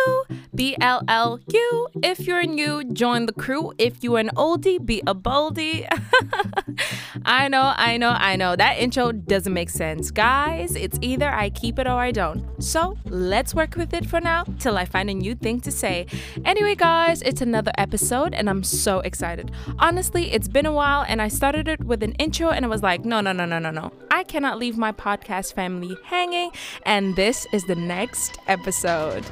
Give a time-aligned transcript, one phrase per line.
[0.00, 0.39] B
[0.80, 1.88] L L U.
[2.02, 3.72] If you're new, join the crew.
[3.78, 5.86] If you're an oldie, be a boldie.
[7.24, 8.56] I know, I know, I know.
[8.56, 10.10] That intro doesn't make sense.
[10.10, 12.44] Guys, it's either I keep it or I don't.
[12.62, 16.06] So let's work with it for now till I find a new thing to say.
[16.44, 19.50] Anyway, guys, it's another episode and I'm so excited.
[19.78, 22.82] Honestly, it's been a while and I started it with an intro and I was
[22.82, 23.92] like, no, no, no, no, no, no.
[24.10, 26.50] I cannot leave my podcast family hanging.
[26.84, 29.24] And this is the next episode.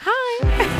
[0.00, 0.60] Hi.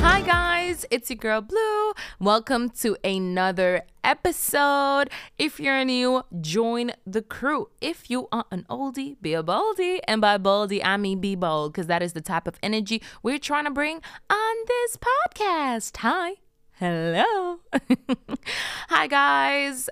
[0.00, 1.92] Hi guys, it's your girl Blue.
[2.18, 5.10] Welcome to another episode.
[5.38, 7.68] If you're new, join the crew.
[7.82, 10.00] If you are an oldie, be a boldie.
[10.08, 13.38] And by boldie, I mean be bold, because that is the type of energy we're
[13.38, 15.98] trying to bring on this podcast.
[15.98, 16.36] Hi.
[16.80, 17.58] Hello.
[18.88, 19.90] Hi guys.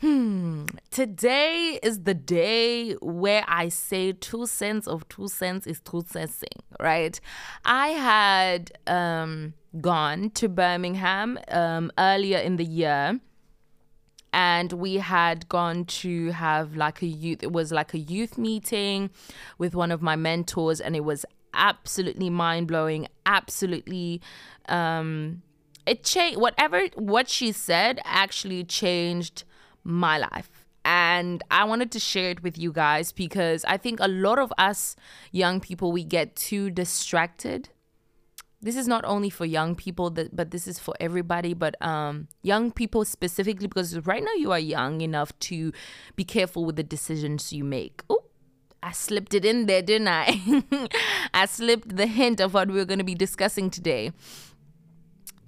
[0.00, 0.64] Hmm.
[0.90, 6.42] Today is the day where I say two cents of two cents is two cents,
[6.80, 7.20] right?
[7.64, 13.20] I had um, gone to Birmingham um, earlier in the year
[14.32, 19.10] and we had gone to have like a youth it was like a youth meeting
[19.58, 24.20] with one of my mentors and it was absolutely mind-blowing absolutely
[24.68, 25.42] um
[25.86, 29.44] it changed whatever what she said actually changed
[29.84, 34.08] my life and I wanted to share it with you guys because I think a
[34.08, 34.96] lot of us
[35.30, 37.70] young people we get too distracted
[38.62, 42.28] this is not only for young people that, but this is for everybody but um,
[42.42, 45.72] young people specifically because right now you are young enough to
[46.16, 48.24] be careful with the decisions you make oh
[48.82, 50.40] I slipped it in there, didn't I?
[51.34, 54.12] I slipped the hint of what we we're going to be discussing today.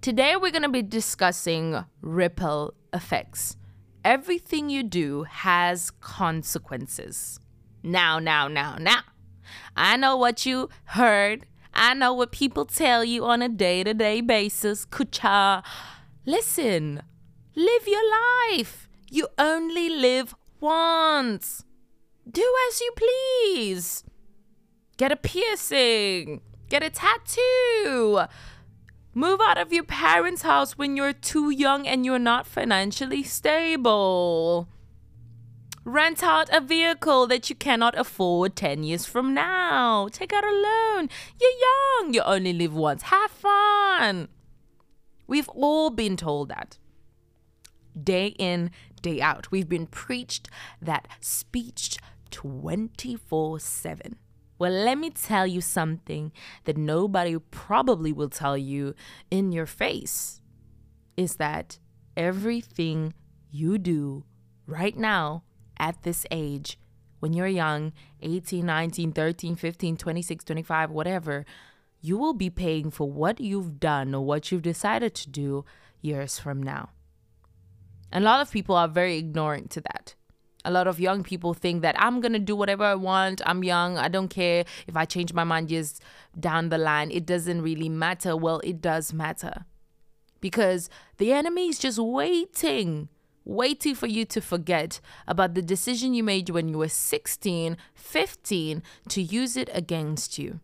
[0.02, 3.56] Today, we're going to be discussing ripple effects.
[4.04, 7.38] Everything you do has consequences.
[7.84, 9.02] Now, now, now, now.
[9.76, 11.46] I know what you heard.
[11.72, 14.84] I know what people tell you on a day to day basis.
[14.84, 15.62] Kucha.
[16.26, 17.02] Listen,
[17.54, 18.02] live your
[18.50, 18.88] life.
[19.08, 21.64] You only live once.
[22.28, 24.02] Do as you please.
[24.96, 26.40] Get a piercing.
[26.68, 28.22] Get a tattoo.
[29.14, 34.68] Move out of your parents' house when you're too young and you're not financially stable.
[35.84, 40.08] Rent out a vehicle that you cannot afford 10 years from now.
[40.10, 41.10] Take out a loan.
[41.38, 41.50] You're
[42.00, 42.14] young.
[42.14, 43.02] You only live once.
[43.02, 44.28] Have fun.
[45.26, 46.78] We've all been told that.
[48.00, 48.70] Day in,
[49.02, 49.50] day out.
[49.50, 50.48] We've been preached
[50.80, 51.98] that speech
[52.30, 54.16] 24 7.
[54.62, 56.30] Well, let me tell you something
[56.66, 58.94] that nobody probably will tell you
[59.28, 60.40] in your face
[61.16, 61.80] is that
[62.16, 63.12] everything
[63.50, 64.22] you do
[64.68, 65.42] right now
[65.78, 66.78] at this age,
[67.18, 71.44] when you're young 18, 19, 13, 15, 26, 25, whatever
[72.00, 75.64] you will be paying for what you've done or what you've decided to do
[76.00, 76.90] years from now.
[78.12, 80.14] And a lot of people are very ignorant to that
[80.64, 83.40] a lot of young people think that I'm going to do whatever I want.
[83.46, 83.98] I'm young.
[83.98, 86.00] I don't care if I change my mind years
[86.38, 87.10] down the line.
[87.10, 88.36] It doesn't really matter.
[88.36, 89.64] Well, it does matter
[90.40, 93.08] because the enemy is just waiting,
[93.44, 98.82] waiting for you to forget about the decision you made when you were 16, 15
[99.08, 100.60] to use it against you.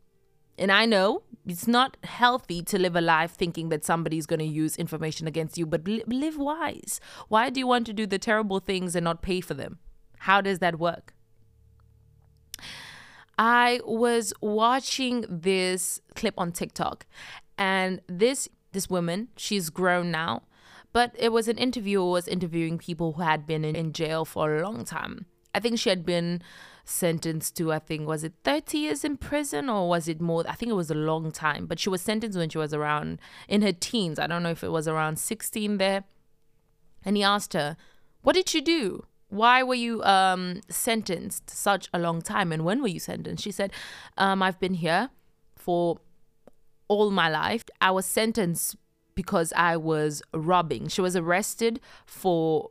[0.58, 4.44] And I know it's not healthy to live a life thinking that somebody's going to
[4.44, 7.00] use information against you, but live wise.
[7.28, 9.78] Why do you want to do the terrible things and not pay for them?
[10.20, 11.14] How does that work?
[13.38, 17.06] I was watching this clip on TikTok
[17.56, 20.42] and this this woman, she's grown now,
[20.92, 24.56] but it was an interviewer was interviewing people who had been in, in jail for
[24.56, 25.26] a long time.
[25.54, 26.42] I think she had been
[26.84, 30.54] sentenced to I think was it 30 years in prison or was it more I
[30.54, 33.60] think it was a long time but she was sentenced when she was around in
[33.60, 36.04] her teens I don't know if it was around 16 there
[37.04, 37.76] and he asked her
[38.22, 42.52] what did you do why were you um, sentenced such a long time?
[42.52, 43.44] And when were you sentenced?
[43.44, 43.72] She said
[44.16, 45.10] um, i've been here
[45.56, 46.00] for
[46.88, 47.64] all my life.
[47.80, 48.76] I was sentenced
[49.14, 50.88] because i was robbing.
[50.88, 52.70] She was arrested for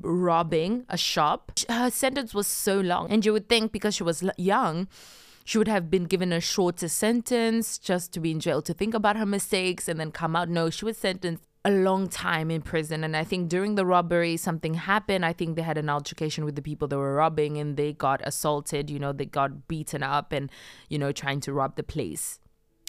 [0.00, 1.52] robbing a shop.
[1.68, 3.10] Her sentence was so long.
[3.10, 4.88] And you would think because she was young
[5.48, 8.92] she would have been given a shorter sentence just to be in jail to think
[8.92, 10.50] about her mistakes and then come out.
[10.50, 13.04] No she was sentenced a long time in prison.
[13.04, 15.24] And I think during the robbery, something happened.
[15.24, 18.20] I think they had an altercation with the people they were robbing and they got
[18.24, 20.50] assaulted, you know, they got beaten up and,
[20.88, 22.38] you know, trying to rob the place.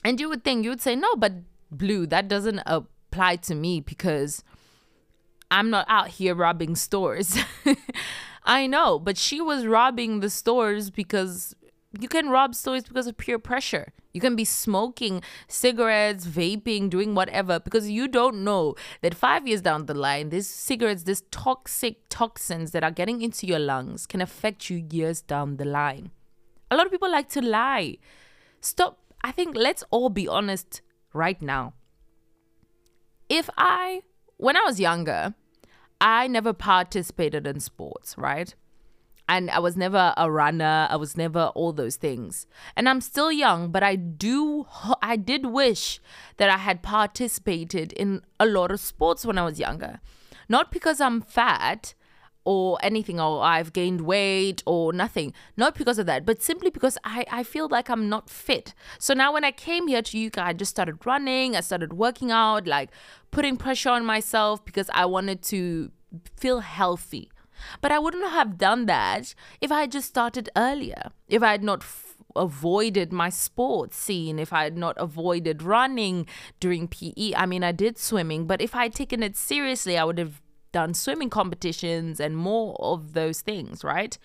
[0.03, 1.33] And you would think, you would say, no, but
[1.71, 4.43] Blue, that doesn't apply to me because
[5.51, 7.37] I'm not out here robbing stores.
[8.43, 11.55] I know, but she was robbing the stores because
[11.97, 13.91] you can rob stores because of peer pressure.
[14.13, 19.61] You can be smoking cigarettes, vaping, doing whatever because you don't know that five years
[19.61, 24.21] down the line, these cigarettes, these toxic toxins that are getting into your lungs can
[24.21, 26.11] affect you years down the line.
[26.69, 27.97] A lot of people like to lie.
[28.61, 28.99] Stop.
[29.23, 30.81] I think let's all be honest
[31.13, 31.73] right now.
[33.27, 34.01] If I,
[34.37, 35.33] when I was younger,
[36.01, 38.53] I never participated in sports, right?
[39.29, 40.87] And I was never a runner.
[40.89, 42.47] I was never all those things.
[42.75, 44.65] And I'm still young, but I do
[45.01, 46.01] I did wish
[46.37, 50.01] that I had participated in a lot of sports when I was younger.
[50.49, 51.93] Not because I'm fat
[52.43, 55.33] or anything or I've gained weight or nothing.
[55.55, 58.73] Not because of that, but simply because I, I feel like I'm not fit.
[58.97, 62.31] So now when I came here to UK, I just started running, I started working
[62.31, 62.89] out, like
[63.29, 65.91] putting pressure on myself because I wanted to
[66.35, 67.29] feel healthy.
[67.81, 71.63] But I wouldn't have done that if I had just started earlier, if I had
[71.63, 76.27] not f- avoided my sports scene, if I had not avoided running
[76.59, 77.33] during PE.
[77.35, 80.41] I mean, I did swimming, but if I had taken it seriously, I would have
[80.71, 84.17] done swimming competitions and more of those things, right?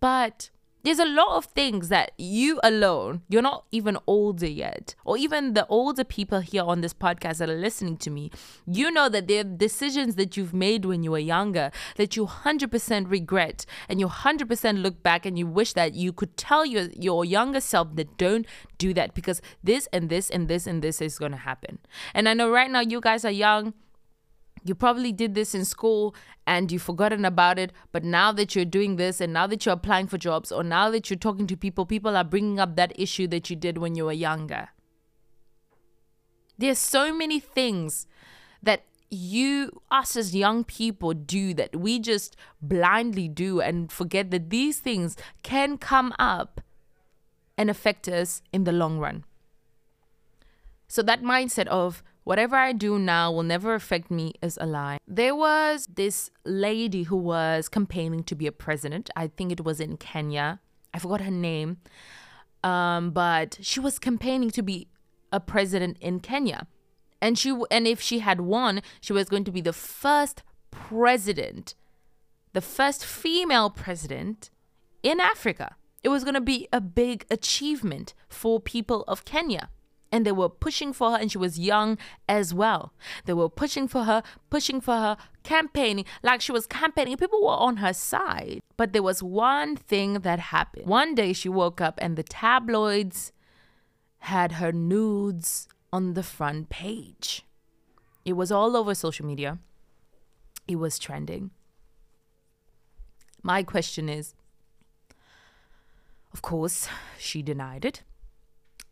[0.00, 0.50] But
[0.86, 5.54] there's a lot of things that you alone, you're not even older yet, or even
[5.54, 8.30] the older people here on this podcast that are listening to me,
[8.68, 12.24] you know that there are decisions that you've made when you were younger that you
[12.24, 16.84] 100% regret and you 100% look back and you wish that you could tell your,
[16.96, 18.46] your younger self that don't
[18.78, 21.80] do that because this and this and this and this is going to happen.
[22.14, 23.74] And I know right now you guys are young
[24.68, 26.14] you probably did this in school
[26.46, 29.74] and you've forgotten about it but now that you're doing this and now that you're
[29.74, 32.92] applying for jobs or now that you're talking to people people are bringing up that
[32.98, 34.68] issue that you did when you were younger.
[36.58, 38.06] There's so many things
[38.62, 44.50] that you us as young people do that we just blindly do and forget that
[44.50, 46.60] these things can come up
[47.56, 49.24] and affect us in the long run.
[50.88, 54.98] So that mindset of whatever I do now will never affect me is a lie.
[55.06, 59.08] There was this lady who was campaigning to be a president.
[59.14, 60.58] I think it was in Kenya.
[60.92, 61.76] I forgot her name.
[62.64, 64.88] Um, but she was campaigning to be
[65.30, 66.66] a president in Kenya.
[67.22, 70.42] And she and if she had won, she was going to be the first
[70.72, 71.76] president,
[72.54, 74.50] the first female president
[75.04, 75.76] in Africa.
[76.02, 79.70] It was going to be a big achievement for people of Kenya
[80.12, 81.98] and they were pushing for her and she was young
[82.28, 82.92] as well.
[83.24, 87.16] They were pushing for her pushing for her campaigning like she was campaigning.
[87.16, 88.60] People were on her side.
[88.76, 90.86] But there was one thing that happened.
[90.86, 93.32] One day she woke up and the tabloids
[94.20, 97.42] had her nudes on the front page.
[98.24, 99.58] It was all over social media.
[100.66, 101.50] It was trending.
[103.42, 104.34] My question is
[106.32, 106.88] of course
[107.18, 108.02] she denied it.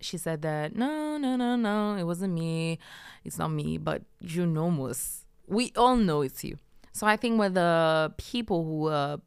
[0.01, 2.79] She said that no, no, no, no, no, it wasn't me.
[3.25, 5.25] It's not me, but you know most.
[5.47, 6.59] We all know it's you.
[6.93, 9.21] So I think when the people who are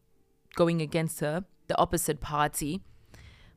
[0.55, 2.81] going against her, the opposite party,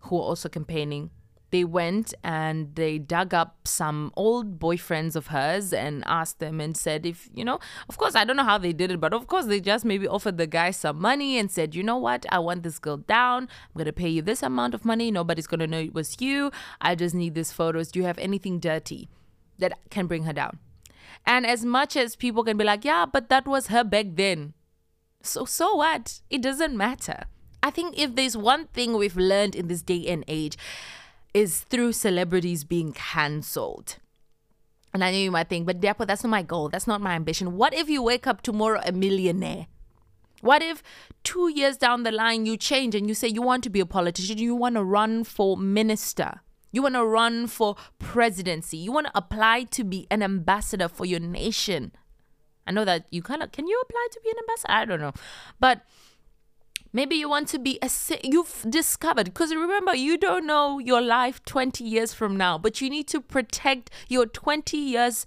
[0.00, 1.11] who are also campaigning,
[1.50, 6.76] they went and they dug up some old boyfriends of hers and asked them and
[6.76, 7.58] said if you know
[7.88, 10.06] of course i don't know how they did it but of course they just maybe
[10.06, 12.26] offered the guy some money and said you know what?
[12.30, 13.45] I want this girl down.
[13.45, 15.11] I'm going to pay you this amount of money.
[15.11, 16.50] Nobody's going to know it was you.
[16.80, 17.90] I just need these photos.
[17.90, 19.09] Do you have anything dirty
[19.59, 20.59] that can bring her down?
[21.26, 24.54] And as much as people can be like yeah but that was her back then.
[25.23, 26.21] So so what?
[26.30, 27.25] It doesn't matter.
[27.62, 30.57] I think if there's one thing we've learned in this day and age
[31.35, 33.97] is through celebrities being cancelled.
[34.93, 36.69] And I know you might think, but Depo, that's not my goal.
[36.69, 37.57] That's not my ambition.
[37.57, 39.67] What if you wake up tomorrow a millionaire?
[40.41, 40.83] What if
[41.23, 43.87] two years down the line you change and you say you want to be a
[43.87, 46.41] politician, you want to run for minister,
[46.73, 51.05] you want to run for presidency, you want to apply to be an ambassador for
[51.05, 51.93] your nation?
[52.67, 54.73] I know that you kind of can you apply to be an ambassador?
[54.73, 55.13] I don't know.
[55.59, 55.83] But
[56.92, 57.90] Maybe you want to be a
[58.25, 62.90] you've discovered because remember you don't know your life 20 years from now, but you
[62.90, 65.25] need to protect your 20 years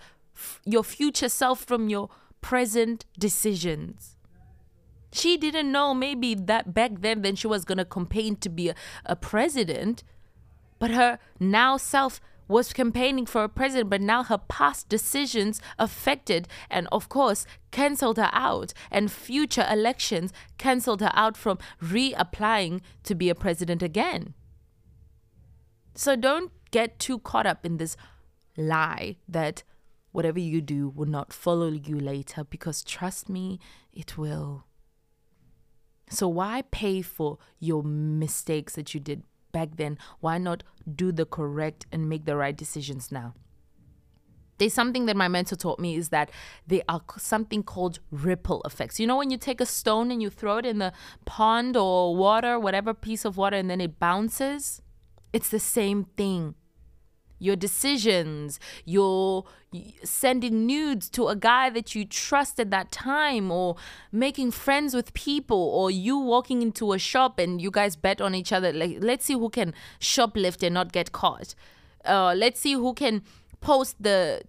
[0.66, 2.10] your future self from your
[2.42, 4.18] present decisions.
[5.14, 8.70] She didn't know maybe that back then then she was going to campaign to be
[8.70, 10.04] a, a president,
[10.80, 12.20] but her now self
[12.54, 18.18] was campaigning for a president, but now her past decisions affected and, of course, cancelled
[18.18, 18.74] her out.
[18.92, 24.36] And future elections cancelled her out from reapplying to be a president again.
[25.96, 27.98] So don't get too caught up in this
[28.56, 29.64] lie that
[30.12, 33.60] whatever you do will not follow you later because trust me,
[33.92, 34.66] it will.
[36.10, 39.98] So, why pay for your mistakes that you did back then?
[40.20, 43.36] Why not do the correct and make the right decisions now?
[44.58, 46.30] There's something that my mentor taught me is that
[46.68, 49.00] there are something called ripple effects.
[49.00, 50.94] You know, when you take a stone and you throw it in the
[51.26, 54.82] pond or water, whatever piece of water, and then it bounces?
[55.32, 56.56] It's the same thing
[57.44, 59.44] your decisions, your
[60.04, 63.76] sending nudes to a guy that you trust at that time, or
[64.12, 68.34] making friends with people, or you walking into a shop and you guys bet on
[68.34, 68.72] each other.
[68.72, 71.54] Like, let's see who can shoplift and not get caught.
[72.06, 73.24] Uh, let's see who can
[73.60, 74.42] post the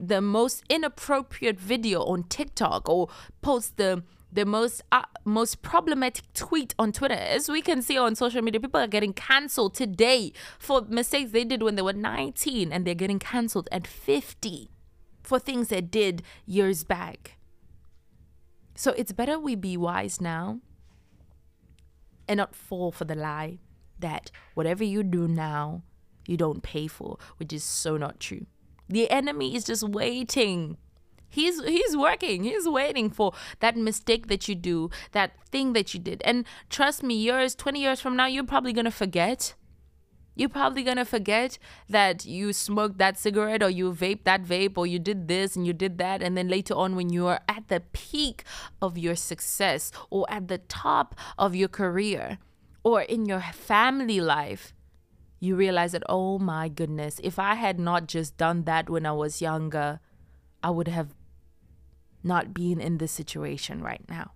[0.00, 3.08] the most inappropriate video on TikTok or
[3.42, 7.14] post the the most uh, most problematic tweet on Twitter.
[7.14, 11.44] As we can see on social media, people are getting cancelled today for mistakes they
[11.44, 14.70] did when they were 19 and they're getting cancelled at 50
[15.22, 17.36] for things they did years back.
[18.74, 20.60] So it's better we be wise now
[22.28, 23.58] and not fall for the lie
[23.98, 25.82] that whatever you do now,
[26.26, 28.46] you don't pay for, which is so not true.
[28.88, 30.76] The enemy is just waiting
[31.28, 32.44] He's he's working.
[32.44, 36.22] He's waiting for that mistake that you do, that thing that you did.
[36.24, 39.54] And trust me, years, 20 years from now, you're probably going to forget.
[40.34, 41.58] You're probably going to forget
[41.88, 45.66] that you smoked that cigarette or you vaped that vape or you did this and
[45.66, 46.22] you did that.
[46.22, 48.44] And then later on, when you are at the peak
[48.80, 52.38] of your success or at the top of your career
[52.84, 54.72] or in your family life,
[55.40, 59.12] you realize that, oh my goodness, if I had not just done that when I
[59.12, 59.98] was younger,
[60.62, 61.14] I would have
[62.28, 64.32] not being in this situation right now.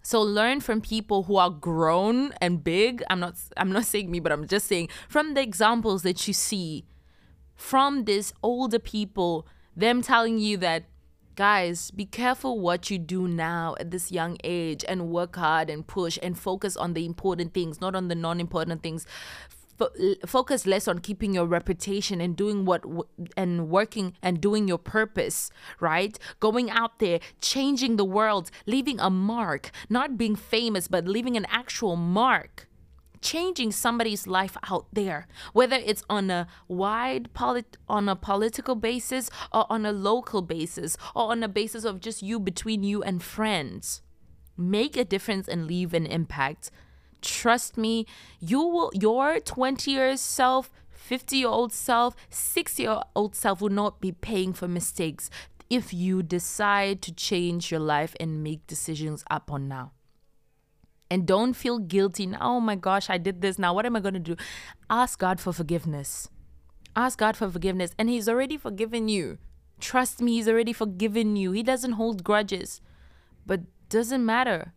[0.00, 3.02] So learn from people who are grown and big.
[3.10, 6.32] I'm not I'm not saying me, but I'm just saying from the examples that you
[6.32, 6.86] see
[7.54, 10.84] from these older people, them telling you that
[11.34, 15.86] guys, be careful what you do now at this young age and work hard and
[15.86, 19.06] push and focus on the important things, not on the non-important things
[19.78, 19.90] fo-
[20.26, 23.04] focus less on keeping your reputation and doing what w-
[23.36, 26.18] and working and doing your purpose, right?
[26.40, 31.46] Going out there, changing the world, leaving a mark, not being famous, but leaving an
[31.48, 32.66] actual mark
[33.20, 39.28] changing somebody's life out there whether it's on a wide polit- on a political basis
[39.52, 43.20] or on a local basis or on a basis of just you between you and
[43.20, 44.02] friends
[44.56, 46.70] make a difference and leave an impact
[47.22, 48.06] Trust me,
[48.40, 53.68] you will your 20 year self, 50 year old self, 60 year old self will
[53.70, 55.30] not be paying for mistakes
[55.70, 59.92] if you decide to change your life and make decisions up on now.
[61.10, 62.26] And don't feel guilty.
[62.26, 63.58] Now, oh my gosh, I did this.
[63.58, 64.36] Now, what am I going to do?
[64.90, 66.28] Ask God for forgiveness.
[66.94, 67.92] Ask God for forgiveness.
[67.98, 69.38] And He's already forgiven you.
[69.80, 71.52] Trust me, He's already forgiven you.
[71.52, 72.82] He doesn't hold grudges.
[73.46, 74.74] But doesn't matter.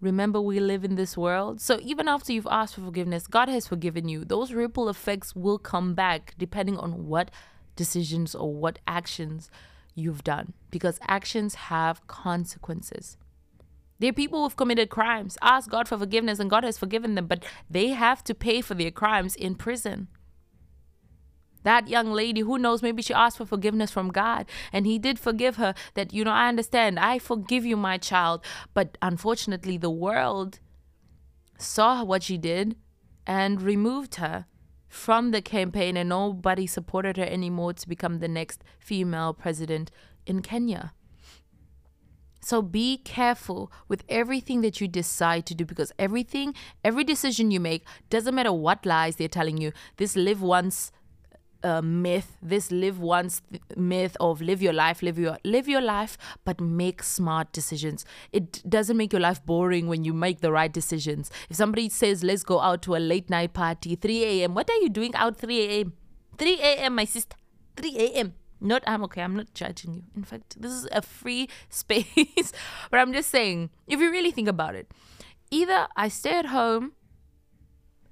[0.00, 1.60] Remember, we live in this world.
[1.60, 4.24] So even after you've asked for forgiveness, God has forgiven you.
[4.24, 7.30] Those ripple effects will come back depending on what
[7.76, 9.50] decisions or what actions
[9.94, 13.18] you've done because actions have consequences.
[13.98, 17.26] There are people who've committed crimes, ask God for forgiveness, and God has forgiven them,
[17.26, 20.08] but they have to pay for their crimes in prison.
[21.62, 25.18] That young lady, who knows, maybe she asked for forgiveness from God and He did
[25.18, 25.74] forgive her.
[25.94, 28.44] That, you know, I understand, I forgive you, my child.
[28.74, 30.60] But unfortunately, the world
[31.58, 32.76] saw what she did
[33.26, 34.46] and removed her
[34.88, 39.88] from the campaign, and nobody supported her anymore to become the next female president
[40.26, 40.92] in Kenya.
[42.40, 47.60] So be careful with everything that you decide to do because everything, every decision you
[47.60, 50.90] make, doesn't matter what lies they're telling you, this live once
[51.62, 55.80] uh, myth, this live once th- myth of live your life, live your live your
[55.80, 58.04] life, but make smart decisions.
[58.32, 61.30] It doesn't make your life boring when you make the right decisions.
[61.48, 64.54] If somebody says let's go out to a late night party, 3 a.m.
[64.54, 65.92] What are you doing out 3 a.m.?
[66.38, 66.94] 3 a.m.
[66.94, 67.36] My sister,
[67.76, 68.34] 3 a.m.
[68.60, 69.22] Not I'm okay.
[69.22, 70.02] I'm not judging you.
[70.14, 72.52] In fact, this is a free space,
[72.90, 74.90] but I'm just saying if you really think about it,
[75.50, 76.92] either I stay at home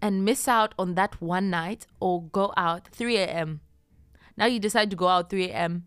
[0.00, 3.60] and miss out on that one night or go out 3 a.m.
[4.36, 5.84] Now you decide to go out 3 a.m.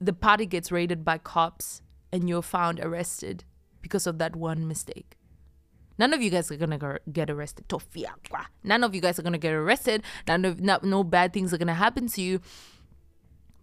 [0.00, 1.82] The party gets raided by cops
[2.12, 3.44] and you're found arrested
[3.82, 5.16] because of that one mistake.
[5.98, 7.66] None of you guys are gonna get arrested.
[8.64, 10.02] None of you guys are gonna get arrested.
[10.26, 12.40] None of no, no bad things are gonna happen to you.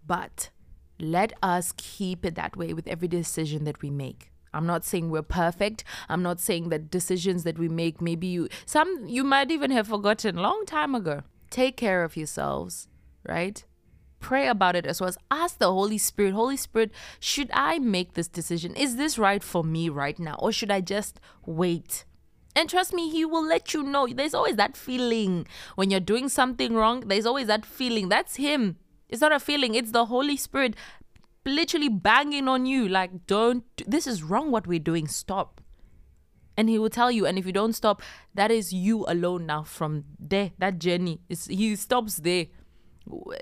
[0.06, 0.52] But
[1.00, 4.32] let us keep it that way with every decision that we make.
[4.58, 5.84] I'm not saying we're perfect.
[6.10, 9.88] I'm not saying that decisions that we make, maybe you, some, you might even have
[9.88, 11.22] forgotten long time ago.
[11.50, 12.88] Take care of yourselves.
[13.28, 13.64] right?
[14.20, 18.14] Pray about it as well as ask the Holy Spirit, Holy Spirit, should I make
[18.14, 18.76] this decision?
[18.76, 20.38] Is this right for me right now?
[20.40, 22.06] Or should I just wait?
[22.56, 24.08] And trust me, he will let you know.
[24.08, 25.46] There's always that feeling
[25.76, 27.02] when you're doing something wrong.
[27.02, 28.10] There's always that feeling.
[28.10, 28.78] That's him.
[29.10, 30.76] It's not a feeling, it's the Holy Spirit
[31.48, 35.62] literally banging on you like don't this is wrong what we're doing stop.
[36.60, 38.02] And he will tell you and if you don't stop
[38.34, 42.48] that is you alone now from there that journey is he stops there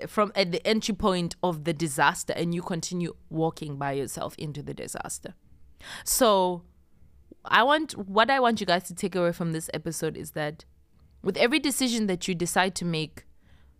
[0.06, 4.62] from at the entry point of the disaster and you continue walking by yourself into
[4.62, 5.34] the disaster.
[6.04, 6.62] So
[7.44, 10.64] i want what i want you guys to take away from this episode is that
[11.22, 13.25] with every decision that you decide to make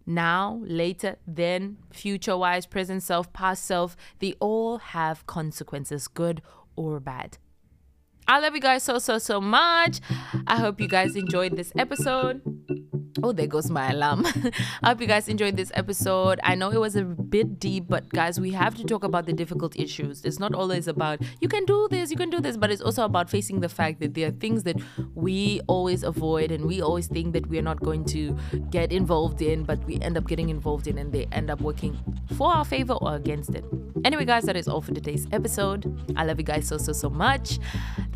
[0.06, 6.42] now, later, then, future wise, present self, past self, they all have consequences, good
[6.76, 7.38] or bad.
[8.28, 10.00] I love you guys so, so, so much.
[10.46, 12.42] I hope you guys enjoyed this episode.
[13.22, 14.26] Oh, there goes my alarm.
[14.82, 16.38] I hope you guys enjoyed this episode.
[16.42, 19.32] I know it was a bit deep, but guys, we have to talk about the
[19.32, 20.24] difficult issues.
[20.24, 23.04] It's not always about you can do this, you can do this, but it's also
[23.04, 24.76] about facing the fact that there are things that
[25.14, 28.36] we always avoid and we always think that we're not going to
[28.70, 31.98] get involved in, but we end up getting involved in and they end up working
[32.36, 33.64] for our favor or against it.
[34.04, 36.12] Anyway, guys, that is all for today's episode.
[36.16, 37.58] I love you guys so, so, so much.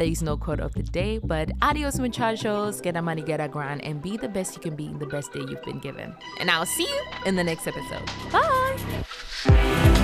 [0.00, 2.80] There is no quote of the day, but adios, muchachos.
[2.80, 5.04] Get a money, get a grind, and be the best you can be in the
[5.04, 6.16] best day you've been given.
[6.38, 8.06] And I'll see you in the next episode.
[8.32, 9.98] Bye.